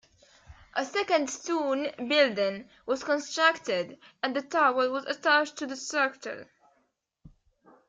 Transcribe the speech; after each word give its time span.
A 0.73 0.83
second 0.83 1.29
stone 1.29 1.91
building 2.09 2.67
was 2.87 3.03
constructed 3.03 3.99
and 4.23 4.35
the 4.35 4.41
tower 4.41 4.89
was 4.89 5.05
attached 5.05 5.57
to 5.57 5.67
the 5.67 5.75
structure. 5.75 6.49